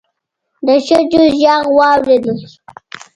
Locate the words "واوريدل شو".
1.77-2.59